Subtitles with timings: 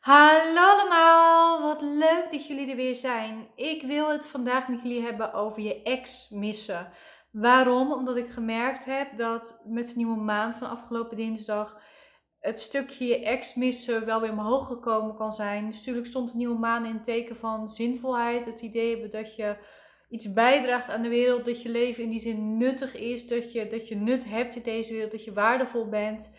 [0.00, 3.48] Hallo allemaal, wat leuk dat jullie er weer zijn.
[3.54, 6.88] Ik wil het vandaag met jullie hebben over je ex missen.
[7.30, 7.92] Waarom?
[7.92, 11.80] Omdat ik gemerkt heb dat met de nieuwe maand van afgelopen dinsdag
[12.38, 15.66] het stukje je ex missen wel weer omhoog gekomen kan zijn.
[15.66, 18.46] Dus natuurlijk stond de nieuwe maan in teken van zinvolheid.
[18.46, 19.56] Het idee hebben dat je
[20.08, 23.66] iets bijdraagt aan de wereld, dat je leven in die zin nuttig is, dat je,
[23.66, 26.30] dat je nut hebt in deze wereld, dat je waardevol bent.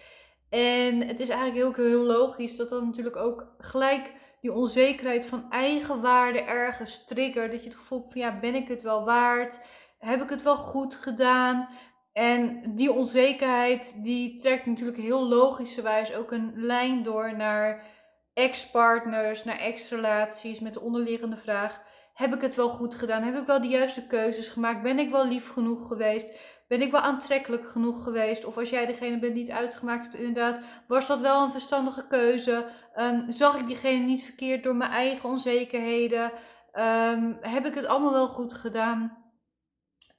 [0.52, 5.52] En het is eigenlijk heel, heel logisch dat dan natuurlijk ook gelijk die onzekerheid van
[5.52, 7.52] eigenwaarde ergens triggert.
[7.52, 9.60] Dat je het gevoel van ja, ben ik het wel waard?
[9.98, 11.70] Heb ik het wel goed gedaan?
[12.14, 17.86] En die onzekerheid die trekt natuurlijk heel logischerwijs ook een lijn door naar
[18.34, 21.82] ex-partners, naar ex-relaties met de onderliggende vraag:
[22.14, 23.24] heb ik het wel goed gedaan?
[23.24, 24.82] Heb ik wel de juiste keuzes gemaakt?
[24.82, 26.34] Ben ik wel lief genoeg geweest?
[26.72, 28.46] Ben ik wel aantrekkelijk genoeg geweest?
[28.46, 32.08] Of als jij degene bent die het uitgemaakt hebt, inderdaad, was dat wel een verstandige
[32.08, 32.66] keuze?
[32.98, 36.32] Um, zag ik diegene niet verkeerd door mijn eigen onzekerheden?
[36.74, 39.18] Um, heb ik het allemaal wel goed gedaan?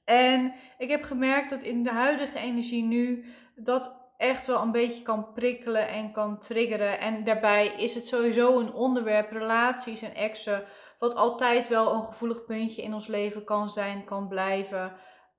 [0.05, 3.25] En ik heb gemerkt dat in de huidige energie nu
[3.55, 6.99] dat echt wel een beetje kan prikkelen en kan triggeren.
[6.99, 10.63] En daarbij is het sowieso een onderwerp, relaties en exen,
[10.99, 14.93] wat altijd wel een gevoelig puntje in ons leven kan zijn, kan blijven.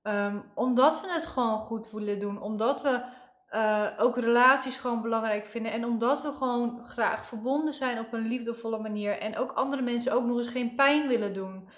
[0.07, 2.41] Um, omdat we het gewoon goed willen doen.
[2.41, 3.01] Omdat we
[3.55, 5.71] uh, ook relaties gewoon belangrijk vinden.
[5.71, 9.19] En omdat we gewoon graag verbonden zijn op een liefdevolle manier.
[9.19, 11.69] En ook andere mensen ook nog eens geen pijn willen doen.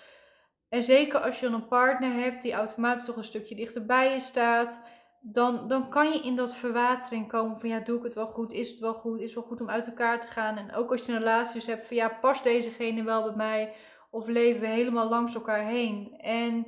[0.70, 4.20] En zeker als je dan een partner hebt die automatisch toch een stukje dichterbij je
[4.20, 4.82] staat.
[5.22, 8.54] Dan, dan kan je in dat verwatering komen van ja, doe ik het wel goed?
[8.54, 9.20] Is het wel goed?
[9.20, 10.58] Is het wel goed om uit elkaar te gaan?
[10.58, 13.74] En ook als je een relaties hebt van ja, past dezegene wel bij mij?
[14.12, 16.18] Of leven we helemaal langs elkaar heen?
[16.18, 16.68] En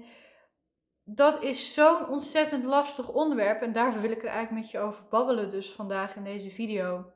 [1.15, 3.61] dat is zo'n ontzettend lastig onderwerp.
[3.61, 7.11] En daarvoor wil ik er eigenlijk met je over babbelen, dus vandaag in deze video.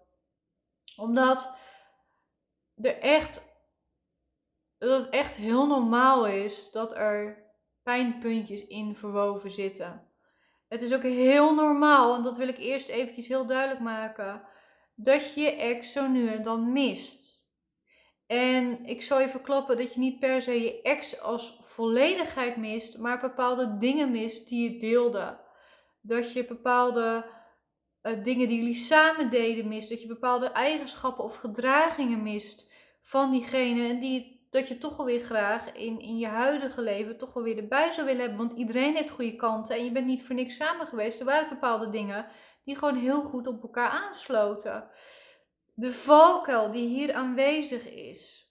[0.95, 1.57] Omdat
[2.75, 3.43] er echt,
[4.77, 7.43] dat het echt heel normaal is dat er
[7.83, 10.07] pijnpuntjes in verwoven zitten.
[10.67, 14.41] Het is ook heel normaal, en dat wil ik eerst eventjes heel duidelijk maken,
[14.95, 17.41] dat je je ex zo nu en dan mist.
[18.27, 22.97] En ik zal je verklappen dat je niet per se je ex als volledigheid mist,
[22.97, 25.39] maar bepaalde dingen mist die je deelde.
[26.01, 27.25] Dat je bepaalde
[28.03, 29.89] uh, dingen die jullie samen deden mist.
[29.89, 33.87] Dat je bepaalde eigenschappen of gedragingen mist van diegene.
[33.87, 37.43] En die, dat je toch wel weer graag in, in je huidige leven toch wel
[37.43, 38.39] weer erbij zou willen hebben.
[38.39, 41.19] Want iedereen heeft goede kanten en je bent niet voor niks samen geweest.
[41.19, 42.25] Er waren bepaalde dingen
[42.65, 44.89] die gewoon heel goed op elkaar aansloten
[45.75, 48.42] de valkuil die hier aanwezig is,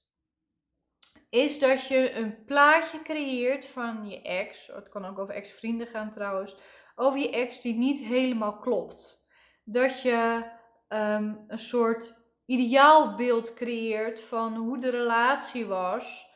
[1.33, 4.67] is dat je een plaatje creëert van je ex.
[4.67, 6.57] Het kan ook over ex-vrienden gaan trouwens.
[6.95, 9.27] Over je ex die niet helemaal klopt.
[9.65, 10.43] Dat je
[10.89, 12.15] um, een soort
[12.47, 16.27] ideaalbeeld creëert van hoe de relatie was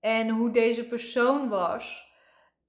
[0.00, 2.14] en hoe deze persoon was.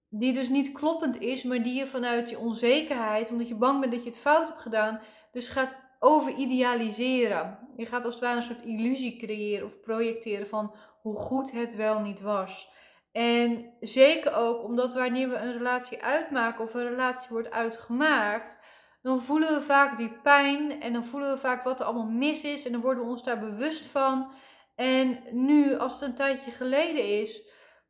[0.10, 3.92] Die dus niet kloppend is, maar die je vanuit je onzekerheid, omdat je bang bent
[3.92, 7.60] dat je het fout hebt gedaan, dus gaat over idealiseren.
[7.76, 11.76] Je gaat als het ware een soort illusie creëren of projecteren van hoe goed het
[11.76, 12.70] wel niet was.
[13.12, 18.62] En zeker ook omdat wanneer we een relatie uitmaken of een relatie wordt uitgemaakt,
[19.02, 22.44] dan voelen we vaak die pijn en dan voelen we vaak wat er allemaal mis
[22.44, 24.32] is en dan worden we ons daar bewust van.
[24.76, 27.47] En nu, als het een tijdje geleden is,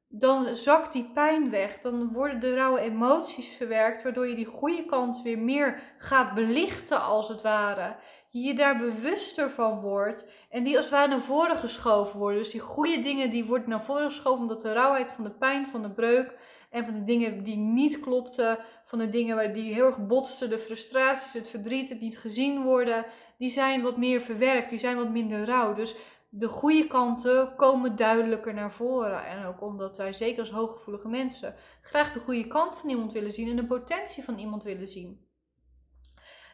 [0.07, 1.79] dan zakt die pijn weg.
[1.79, 7.01] Dan worden de rauwe emoties verwerkt, waardoor je die goede kant weer meer gaat belichten,
[7.01, 7.95] als het ware.
[8.29, 12.39] Je je daar bewuster van wordt en die als het ware naar voren geschoven worden.
[12.39, 15.67] Dus die goede dingen die worden naar voren geschoven omdat de rauwheid van de pijn,
[15.67, 16.33] van de breuk
[16.69, 20.49] en van de dingen die niet klopten, van de dingen waar die heel erg botsten,
[20.49, 23.05] de frustraties, het verdriet, het niet gezien worden,
[23.37, 25.73] die zijn wat meer verwerkt, die zijn wat minder rauw.
[25.73, 25.95] Dus
[26.29, 29.25] de goede kanten komen duidelijker naar voren.
[29.25, 33.33] En ook omdat wij, zeker als hooggevoelige mensen, graag de goede kant van iemand willen
[33.33, 35.25] zien en de potentie van iemand willen zien.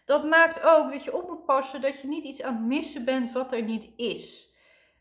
[0.06, 3.06] Dat maakt ook dat je op moet passen dat je niet iets aan het missen
[3.06, 4.52] bent wat er niet is.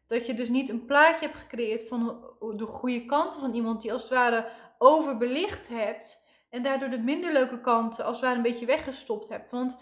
[0.06, 2.24] Dat je dus niet een plaatje hebt gecreëerd van
[2.56, 4.48] de goede kanten van iemand die als het ware
[4.78, 6.20] overbelicht hebt.
[6.50, 9.50] En daardoor de minder leuke kanten als het ware een beetje weggestopt hebt.
[9.50, 9.76] Want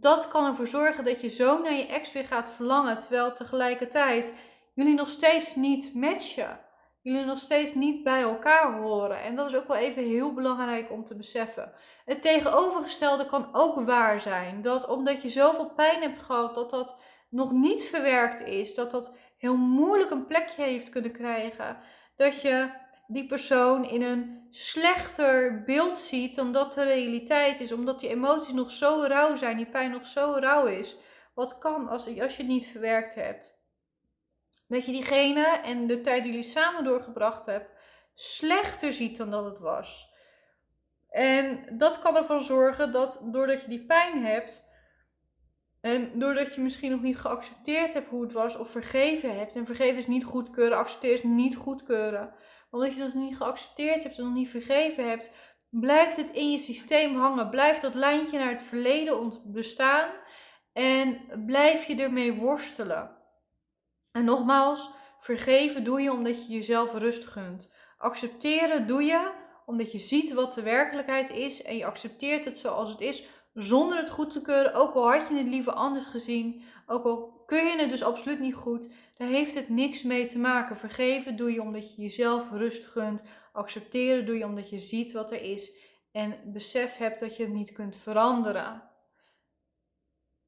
[0.00, 4.32] dat kan ervoor zorgen dat je zo naar je ex weer gaat verlangen, terwijl tegelijkertijd
[4.74, 6.60] jullie nog steeds niet matchen.
[7.02, 9.22] Jullie nog steeds niet bij elkaar horen.
[9.22, 11.72] En dat is ook wel even heel belangrijk om te beseffen.
[12.04, 14.62] Het tegenovergestelde kan ook waar zijn.
[14.62, 16.96] Dat omdat je zoveel pijn hebt gehad, dat dat
[17.28, 18.74] nog niet verwerkt is.
[18.74, 21.76] Dat dat heel moeilijk een plekje heeft kunnen krijgen.
[22.16, 22.70] Dat je
[23.06, 27.72] die persoon in een slechter beeld ziet dan dat de realiteit is.
[27.72, 30.96] Omdat die emoties nog zo rauw zijn, die pijn nog zo rauw is.
[31.34, 33.60] Wat kan als, als je het niet verwerkt hebt?
[34.68, 37.70] Dat je diegene en de tijd die jullie samen doorgebracht hebt
[38.14, 40.10] slechter ziet dan dat het was.
[41.10, 44.64] En dat kan ervoor zorgen dat doordat je die pijn hebt
[45.80, 49.56] en doordat je misschien nog niet geaccepteerd hebt hoe het was of vergeven hebt.
[49.56, 52.34] En vergeven is niet goedkeuren, accepteren is niet goedkeuren.
[52.72, 55.30] Omdat je dat niet geaccepteerd hebt en nog niet vergeven hebt,
[55.70, 57.50] blijft het in je systeem hangen.
[57.50, 60.10] Blijft dat lijntje naar het verleden bestaan
[60.72, 63.16] en blijf je ermee worstelen.
[64.12, 67.74] En nogmaals, vergeven doe je omdat je jezelf rust gunt.
[67.98, 69.32] Accepteren doe je
[69.66, 73.98] omdat je ziet wat de werkelijkheid is en je accepteert het zoals het is zonder
[73.98, 74.74] het goed te keuren.
[74.74, 78.40] Ook al had je het liever anders gezien, ook al kun je het dus absoluut
[78.40, 80.76] niet goed, daar heeft het niks mee te maken.
[80.76, 83.22] Vergeven doe je omdat je jezelf rust gunt.
[83.52, 85.72] Accepteren doe je omdat je ziet wat er is
[86.12, 88.82] en besef hebt dat je het niet kunt veranderen.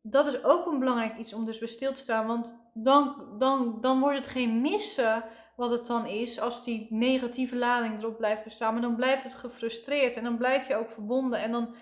[0.02, 3.79] Dat is ook een belangrijk iets om dus bij stil te staan, want dan, dan,
[3.81, 5.25] dan wordt het geen missen
[5.56, 9.35] wat het dan is als die negatieve lading erop blijft bestaan, maar dan blijft het
[9.35, 11.75] gefrustreerd en dan blijf je ook verbonden en dan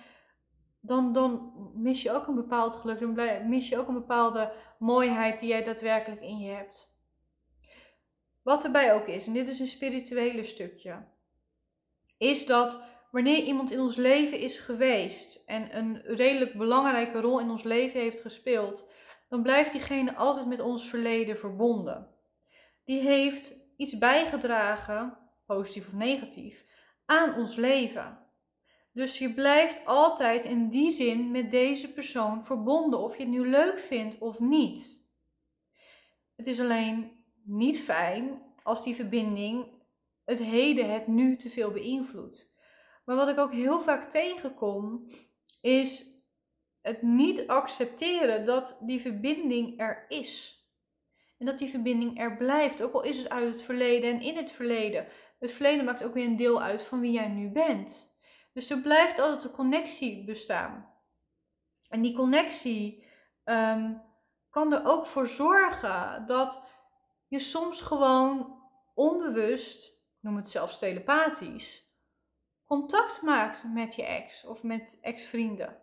[0.85, 3.01] dan, dan mis je ook een bepaald geluk.
[3.01, 6.91] Dan mis je ook een bepaalde mooiheid die jij daadwerkelijk in je hebt.
[8.43, 11.05] Wat erbij ook is, en dit is een spirituele stukje,
[12.19, 12.81] is dat
[13.11, 18.01] wanneer iemand in ons leven is geweest en een redelijk belangrijke rol in ons leven
[18.01, 18.87] heeft gespeeld,
[19.29, 22.15] dan blijft diegene altijd met ons verleden verbonden.
[22.85, 26.65] Die heeft iets bijgedragen, positief of negatief,
[27.07, 28.22] aan ons leven.
[28.93, 33.49] Dus je blijft altijd in die zin met deze persoon verbonden, of je het nu
[33.49, 35.07] leuk vindt of niet.
[36.37, 39.67] Het is alleen niet fijn als die verbinding
[40.25, 42.53] het heden, het nu te veel beïnvloedt.
[43.05, 45.07] Maar wat ik ook heel vaak tegenkom,
[45.61, 46.11] is
[46.81, 50.61] het niet accepteren dat die verbinding er is.
[51.39, 54.37] En dat die verbinding er blijft, ook al is het uit het verleden en in
[54.37, 55.07] het verleden.
[55.39, 58.12] Het verleden maakt ook weer een deel uit van wie jij nu bent.
[58.53, 60.95] Dus er blijft altijd een connectie bestaan.
[61.89, 63.07] En die connectie
[63.45, 63.95] ehm,
[64.51, 66.63] kan er ook voor zorgen dat
[67.29, 68.61] je soms gewoon
[68.95, 71.91] onbewust, noem het zelfs telepathisch,
[72.65, 75.83] contact maakt met je ex of met ex-vrienden.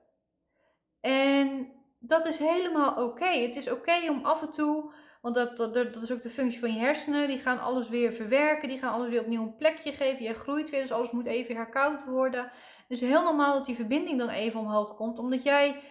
[0.99, 3.25] En dat is helemaal oké.
[3.25, 6.59] Het is oké om af en toe want dat, dat, dat is ook de functie
[6.59, 7.27] van je hersenen.
[7.27, 8.69] Die gaan alles weer verwerken.
[8.69, 10.23] Die gaan alles weer opnieuw een plekje geven.
[10.23, 12.51] Je groeit weer, dus alles moet even herkoud worden.
[12.87, 15.19] Dus heel normaal dat die verbinding dan even omhoog komt.
[15.19, 15.81] Omdat jij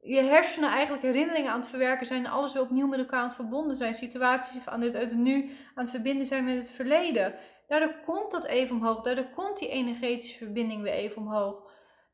[0.00, 2.24] je hersenen eigenlijk herinneringen aan het verwerken zijn.
[2.24, 3.94] En alles weer opnieuw met elkaar aan het verbonden zijn.
[3.94, 7.34] Situaties aan het, uit het nu aan het verbinden zijn met het verleden.
[7.66, 9.00] Daardoor komt dat even omhoog.
[9.00, 11.70] Daardoor komt die energetische verbinding weer even omhoog.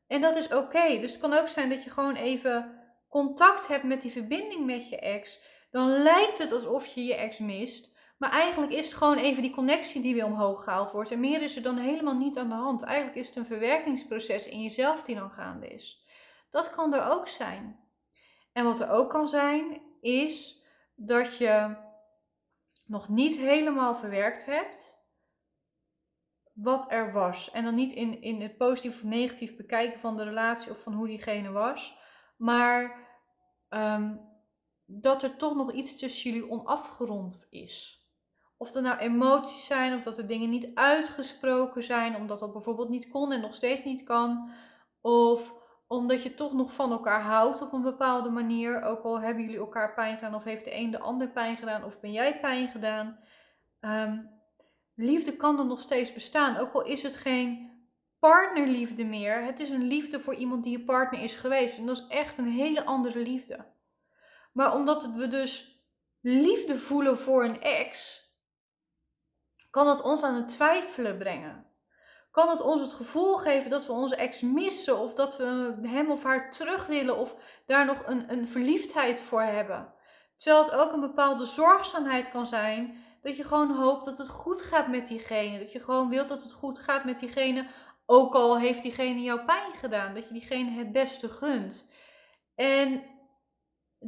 [0.07, 0.99] En dat is oké.
[0.99, 2.79] Dus het kan ook zijn dat je gewoon even
[3.09, 5.39] contact hebt met die verbinding met je ex
[5.77, 7.95] dan lijkt het alsof je je ex mist.
[8.17, 11.11] Maar eigenlijk is het gewoon even die connectie die weer omhoog gehaald wordt.
[11.11, 12.81] En meer is er dan helemaal niet aan de hand.
[12.81, 16.05] Eigenlijk is het een verwerkingsproces in jezelf die dan gaande is.
[16.49, 17.79] Dat kan er ook zijn.
[18.53, 20.63] En wat er ook kan zijn, is
[20.95, 21.75] dat je
[22.85, 24.97] nog niet helemaal verwerkt hebt
[26.53, 27.51] wat er was.
[27.51, 30.93] En dan niet in, in het positief of negatief bekijken van de relatie of van
[30.93, 31.97] hoe diegene was.
[32.37, 33.07] Maar
[33.69, 34.15] ehm,
[34.89, 38.05] dat er toch nog iets tussen jullie onafgerond is.
[38.57, 42.89] Of er nou emoties zijn, of dat er dingen niet uitgesproken zijn, omdat dat bijvoorbeeld
[42.89, 44.49] niet kon en nog steeds niet kan.
[45.01, 45.53] Of
[45.87, 48.81] omdat je toch nog van elkaar houdt op een bepaalde manier.
[48.83, 51.83] Ook al hebben jullie elkaar pijn gedaan, of heeft de een de ander pijn gedaan,
[51.83, 53.19] of ben jij pijn gedaan.
[53.79, 54.17] Ehm,
[54.95, 56.57] liefde kan er nog steeds bestaan.
[56.57, 57.71] Ook al is het geen
[58.19, 59.43] partnerliefde meer.
[59.43, 61.77] Het is een liefde voor iemand die je partner is geweest.
[61.77, 63.75] En dat is echt een hele andere liefde.
[64.57, 65.81] Maar omdat we dus
[66.21, 68.21] liefde voelen voor een ex,
[69.69, 71.65] kan het ons aan het twijfelen brengen.
[72.31, 76.11] Kan het ons het gevoel geven dat we onze ex missen of dat we hem
[76.11, 77.35] of haar terug willen of
[77.65, 79.93] daar nog een, een verliefdheid voor hebben.
[80.37, 84.61] Terwijl het ook een bepaalde zorgzaamheid kan zijn dat je gewoon hoopt dat het goed
[84.61, 85.59] gaat met diegene.
[85.59, 87.67] Dat je gewoon wilt dat het goed gaat met diegene,
[88.05, 90.13] ook al heeft diegene jou pijn gedaan.
[90.13, 91.85] Dat je diegene het beste gunt.
[92.55, 93.15] En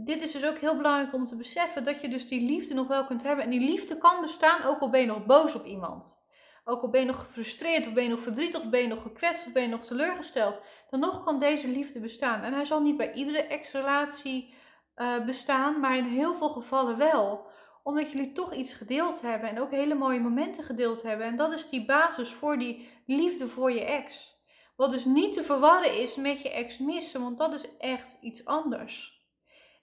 [0.06, 2.88] dit is dus ook heel belangrijk om te beseffen dat je dus die liefde nog
[2.88, 3.44] wel kunt hebben.
[3.44, 6.18] En die liefde kan bestaan ook al ben je nog boos op iemand.
[6.64, 9.02] Ook al ben je nog gefrustreerd, of ben je nog verdrietig, of ben je nog
[9.02, 10.62] gekwetst, of ben je nog teleurgesteld.
[10.90, 12.42] Dan nog kan deze liefde bestaan.
[12.44, 14.54] En hij zal niet bij iedere ex-relatie
[14.96, 17.48] uh, bestaan, maar in heel veel gevallen wel.
[17.84, 21.26] Omdat jullie toch iets gedeeld hebben en ook hele mooie momenten gedeeld hebben.
[21.26, 24.38] En dat is die basis voor die liefde voor je ex.
[24.76, 28.46] Wat dus niet te verwarren is met je ex missen, want dat is echt iets
[28.46, 29.19] anders.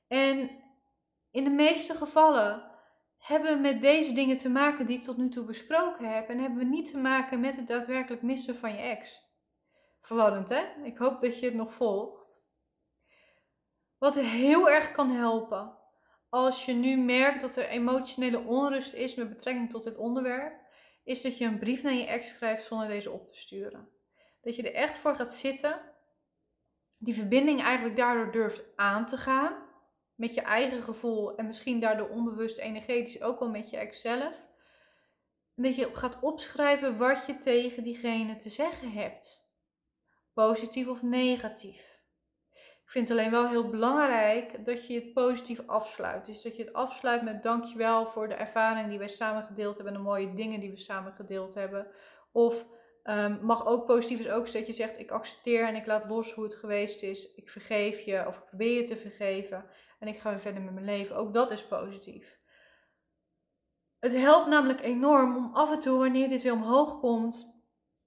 [0.08, 0.50] En
[1.30, 2.70] in de meeste gevallen
[3.18, 6.28] hebben met deze dingen te maken die ik tot nu toe besproken heb.
[6.28, 9.24] En hebben we niet te maken met het daadwerkelijk missen van je ex.
[10.00, 10.64] Verwarrend, hè?
[10.82, 12.44] Ik hoop dat je het nog volgt.
[13.98, 15.78] Wat heel erg kan helpen
[16.28, 20.60] als je nu merkt dat er emotionele onrust is met betrekking tot dit onderwerp,
[21.04, 23.88] is dat je een brief naar je ex schrijft zonder deze op te sturen.
[24.40, 25.80] Dat je er echt voor gaat zitten,
[26.98, 29.65] die verbinding eigenlijk daardoor durft aan te gaan,
[30.16, 34.44] met je eigen gevoel en misschien daardoor onbewust energetisch ook wel met je ex zelf.
[35.54, 39.50] dat je gaat opschrijven wat je tegen diegene te zeggen hebt.
[40.32, 41.96] Positief of negatief.
[42.86, 46.26] Ik vind het alleen wel heel belangrijk dat je het positief afsluit.
[46.26, 49.94] Dus dat je het afsluit met dankjewel voor de ervaring die wij samen gedeeld hebben
[49.94, 51.86] en de mooie dingen die we samen gedeeld hebben.
[52.32, 52.66] Of
[53.08, 56.32] um, mag ook positief is ook dat je zegt ik accepteer en ik laat los
[56.32, 57.34] hoe het geweest is.
[57.34, 59.66] Ik vergeef je of ik probeer je te vergeven
[59.98, 61.16] en ik ga weer verder met mijn leven.
[61.16, 62.38] Ook dat is positief.
[63.98, 67.62] Het helpt namelijk enorm om af en toe, wanneer dit weer omhoog komt,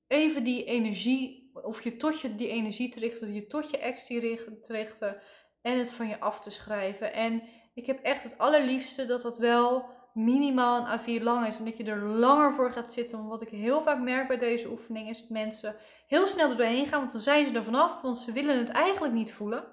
[0.07, 4.07] even die energie of je tot je die energie te richten, je tot je ex
[4.07, 5.21] te richten
[5.61, 7.13] en het van je af te schrijven.
[7.13, 11.65] En ik heb echt het allerliefste dat dat wel minimaal een A4 lang is en
[11.65, 13.17] dat je er langer voor gaat zitten.
[13.17, 15.75] Want wat ik heel vaak merk bij deze oefening is dat mensen
[16.07, 18.69] heel snel er doorheen gaan, want dan zijn ze er vanaf, want ze willen het
[18.69, 19.63] eigenlijk niet voelen.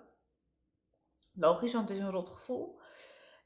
[1.35, 2.81] Logisch, want het is een rot gevoel.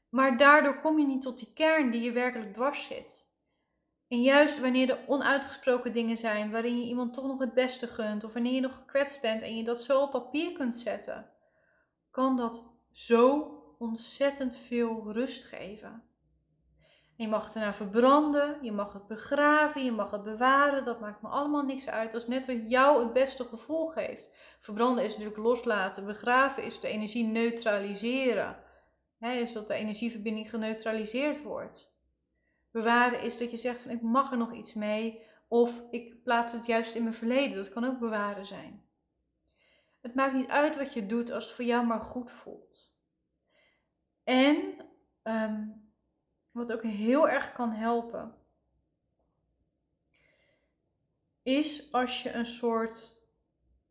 [0.09, 3.29] Maar daardoor kom je niet tot die kern die je werkelijk dwars zit.
[4.07, 8.23] En juist wanneer er onuitgesproken dingen zijn, waarin je iemand toch nog het beste gunt,
[8.23, 11.29] of wanneer je nog gekwetst bent en je dat zo op papier kunt zetten,
[12.09, 16.03] kan dat zo ontzettend veel rust geven.
[17.21, 21.21] Je mag het erna verbranden, je mag het begraven, je mag het bewaren, dat maakt
[21.21, 22.13] me allemaal niks uit.
[22.13, 24.31] Is net wat jou het beste gevoel geeft.
[24.59, 28.63] Verbranden is natuurlijk loslaten, begraven is de energie neutraliseren.
[29.17, 31.95] He, is dat de energieverbinding geneutraliseerd wordt.
[32.71, 35.21] Bewaren is dat je zegt van ik mag er nog iets mee.
[35.47, 37.57] Of ik plaats het juist in mijn verleden.
[37.57, 38.85] Dat kan ook bewaren zijn.
[40.01, 42.93] Het maakt niet uit wat je doet als het voor jou maar goed voelt.
[44.23, 44.75] En
[45.21, 45.63] ehm,
[46.51, 48.35] wat ook heel erg kan helpen,
[51.43, 53.19] is als je een soort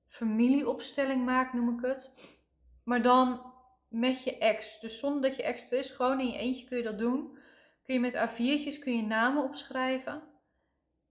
[0.07, 2.11] familieopstelling maakt, noem ik het.
[2.85, 3.53] Maar dan
[3.89, 4.81] met je ex.
[4.81, 7.39] Dus zonder dat je ex er is, gewoon in je eentje kun je dat doen
[7.91, 10.23] kun je met A4'tjes kun je namen opschrijven.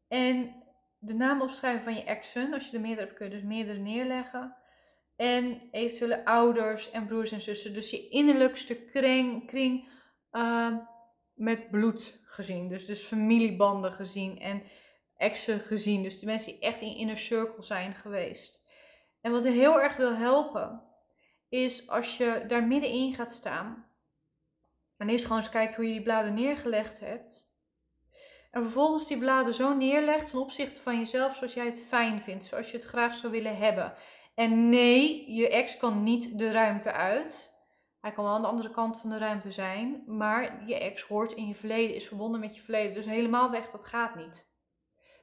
[0.07, 0.63] En
[0.97, 2.53] de namen opschrijven van je exen.
[2.53, 4.55] Als je er meerdere hebt, kun je dus meerdere neerleggen.
[5.15, 7.73] En eventuele ouders en broers en zussen.
[7.73, 9.89] Dus je innerlijkste kring, kring
[10.31, 10.77] uh,
[11.39, 12.67] met bloed gezien.
[12.67, 14.63] Dus, dus familiebanden gezien en
[15.17, 16.03] exen gezien.
[16.03, 18.67] Dus de mensen die echt in inner circle zijn geweest.
[19.21, 20.83] En wat heel erg wil helpen,
[21.49, 23.87] is als je daar middenin gaat staan.
[24.97, 27.47] En eerst gewoon eens kijkt hoe je die bladen neergelegd hebt.
[28.51, 32.45] En vervolgens die bladen zo neerlegt ten opzichte van jezelf zoals jij het fijn vindt,
[32.45, 33.93] zoals je het graag zou willen hebben.
[34.35, 37.48] En nee, je ex kan niet de ruimte uit.
[38.01, 41.33] Hij kan wel aan de andere kant van de ruimte zijn, maar je ex hoort
[41.33, 42.93] in je verleden, is verbonden met je verleden.
[42.93, 44.47] Dus helemaal weg, dat gaat niet.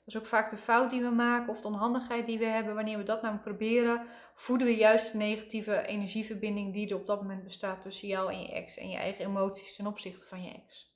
[0.05, 2.75] Dat is ook vaak de fout die we maken of de onhandigheid die we hebben.
[2.75, 7.23] Wanneer we dat namelijk proberen, voeden we juist de negatieve energieverbinding die er op dat
[7.23, 8.77] moment bestaat tussen jou en je ex.
[8.77, 10.95] En je eigen emoties ten opzichte van je ex.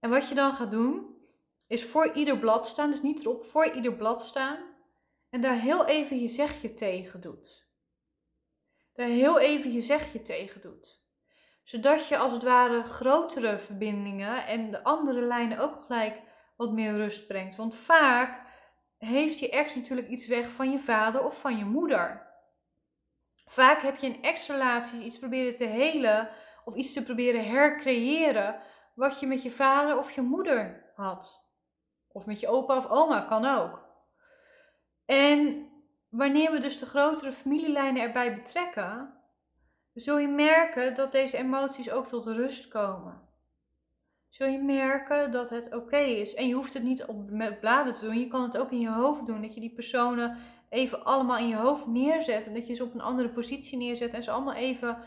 [0.00, 1.16] En wat je dan gaat doen,
[1.66, 4.58] is voor ieder blad staan, dus niet erop, voor ieder blad staan.
[5.30, 7.63] En daar heel even je zegje tegen doet.
[8.94, 11.02] Daar heel even je zegje tegen doet.
[11.62, 16.20] Zodat je als het ware grotere verbindingen en de andere lijnen ook gelijk
[16.56, 17.56] wat meer rust brengt.
[17.56, 18.42] Want vaak
[18.98, 22.32] heeft je ex natuurlijk iets weg van je vader of van je moeder.
[23.46, 26.30] Vaak heb je een ex-relatie iets proberen te helen
[26.64, 28.60] of iets te proberen hercreëren
[28.94, 31.42] wat je met je vader of je moeder had.
[32.08, 33.82] Of met je opa of oma kan ook.
[35.04, 35.68] En
[36.16, 39.14] wanneer we dus de grotere familielijnen erbij betrekken,
[39.92, 43.24] zul je merken dat deze emoties ook tot rust komen
[44.34, 46.34] zul je merken dat het oké is.
[46.34, 47.26] En je hoeft het niet op
[47.60, 48.18] bladen te doen.
[48.18, 49.42] Je kan het ook in je hoofd doen.
[49.42, 50.36] Dat je die personen
[50.68, 52.46] even allemaal in je hoofd neerzet.
[52.46, 54.12] En dat je ze op een andere positie neerzet.
[54.12, 54.98] En ze allemaal even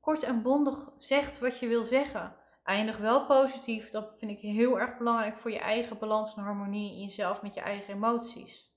[0.00, 2.36] kort en bondig zegt wat je wil zeggen.
[2.64, 3.90] Eindig wel positief.
[3.90, 7.54] Dat vind ik heel erg belangrijk voor je eigen balans en harmonie in jezelf met
[7.54, 8.73] je eigen emoties.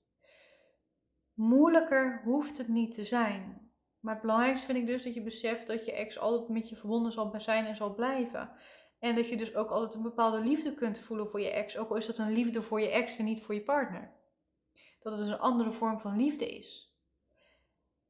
[1.38, 3.70] Moeilijker hoeft het niet te zijn.
[4.00, 6.76] Maar het belangrijkste vind ik dus dat je beseft dat je ex altijd met je
[6.76, 8.50] verbonden zal zijn en zal blijven.
[8.98, 11.76] En dat je dus ook altijd een bepaalde liefde kunt voelen voor je ex.
[11.76, 14.12] Ook al is dat een liefde voor je ex en niet voor je partner.
[15.02, 16.96] Dat het dus een andere vorm van liefde is.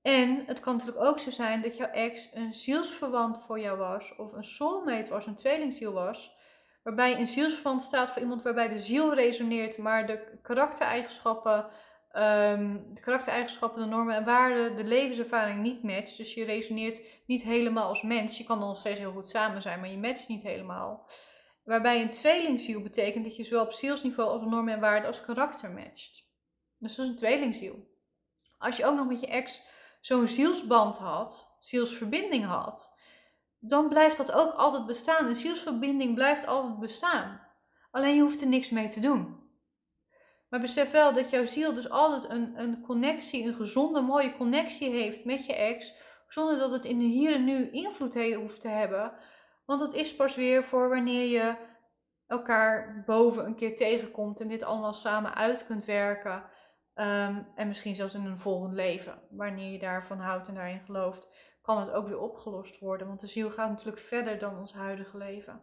[0.02, 4.16] En het kan natuurlijk ook zo zijn dat jouw ex een zielsverwant voor jou was.
[4.16, 6.37] Of een soulmate was, een tweelingziel was.
[6.82, 11.70] Waarbij een zielsverwant staat voor iemand waarbij de ziel resoneert, maar de karaktereigenschappen,
[12.17, 16.17] um, de karaktereigenschappen, de normen en waarden, de levenservaring niet matcht.
[16.17, 18.38] Dus je resoneert niet helemaal als mens.
[18.38, 21.09] Je kan nog steeds heel goed samen zijn, maar je matcht niet helemaal.
[21.65, 25.71] Waarbij een tweelingziel betekent dat je zowel op zielsniveau als normen en waarden als karakter
[25.71, 26.27] matcht.
[26.79, 27.87] Dus dat is een tweelingziel.
[28.59, 29.62] Als je ook nog met je ex
[30.00, 32.97] zo'n zielsband had, zielsverbinding had,
[33.59, 35.27] dan blijft dat ook altijd bestaan.
[35.27, 37.41] Een zielsverbinding blijft altijd bestaan.
[37.91, 39.38] Alleen je hoeft er niks mee te doen.
[40.49, 44.90] Maar besef wel dat jouw ziel dus altijd een, een connectie, een gezonde, mooie connectie
[44.90, 45.95] heeft met je ex,
[46.28, 49.12] zonder dat het in de hier en nu invloed hoeft te hebben.
[49.64, 51.57] Want het is pas weer voor wanneer je
[52.26, 56.45] elkaar boven een keer tegenkomt en dit allemaal samen uit kunt werken.
[56.95, 61.28] Ehm, en misschien zelfs in een volgend leven, wanneer je daarvan houdt en daarin gelooft
[61.62, 63.07] kan het ook weer opgelost worden.
[63.07, 65.61] Want de ziel gaat natuurlijk verder dan ons huidige leven.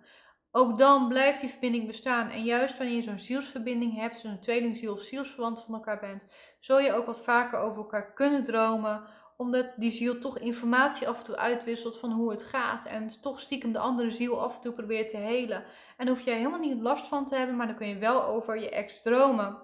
[0.57, 2.29] Ook dan blijft die verbinding bestaan.
[2.29, 6.25] En juist wanneer je zo'n zielsverbinding hebt, zo'n tweelingziel of zielsverwant van elkaar bent,
[6.59, 9.03] zul je ook wat vaker over elkaar kunnen dromen.
[9.37, 12.85] Omdat die ziel toch informatie af en toe uitwisselt van hoe het gaat.
[12.85, 15.63] En toch stiekem de andere ziel af en toe probeert te helen.
[15.97, 18.23] En daar hoef je helemaal niet last van te hebben, maar dan kun je wel
[18.23, 19.57] over je ex dromen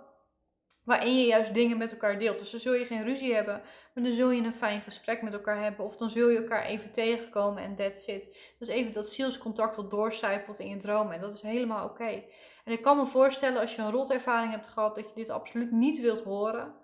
[0.92, 2.40] waarin je juist dingen met elkaar deelt.
[2.40, 3.62] Dus dan zul je geen ruzie hebben,
[3.94, 5.86] maar dan zul je een fijn gesprek met elkaar hebben.
[5.86, 8.38] Of dan zul je elkaar even tegenkomen en that's it.
[8.60, 11.14] Dus even dat zielscontact wat doorcijpelt in je dromen.
[11.14, 12.24] En dat is helemaal oké.
[12.66, 15.72] En ik kan me voorstellen als je een rotervaring hebt gehad, dat je dit absoluut
[15.72, 16.76] niet wilt horen.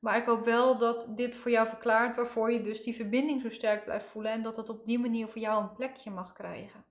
[0.00, 3.50] Maar ik hoop wel dat dit voor jou verklaart waarvoor je dus die verbinding zo
[3.50, 4.32] sterk blijft voelen.
[4.32, 6.84] En dat het op die manier voor jou een plekje mag krijgen.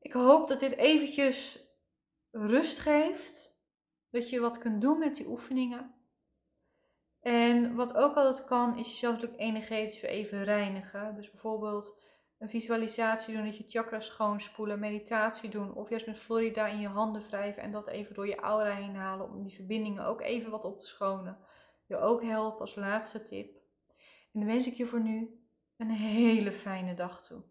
[0.00, 1.66] Ik hoop dat dit eventjes
[2.30, 3.51] rust geeft
[4.12, 5.94] dat je wat kunt doen met die oefeningen.
[7.20, 11.14] En wat ook altijd kan, is jezelf natuurlijk energetisch weer even reinigen.
[11.14, 12.00] Dus bijvoorbeeld
[12.38, 15.74] een visualisatie doen, dat je chakra schoonspoelen, meditatie doen.
[15.74, 18.94] Of juist met Florida in je handen wrijven en dat even door je aura heen
[18.94, 19.30] halen.
[19.30, 21.38] Om die verbindingen ook even wat op te schonen.
[21.86, 23.56] Je ook helpen als laatste tip.
[24.32, 25.40] En dan wens ik je voor nu
[25.76, 27.42] een hele fijne dag toe.